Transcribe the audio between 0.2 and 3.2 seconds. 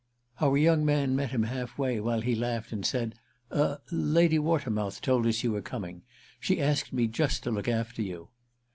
Our young man met him halfway while he laughed and said: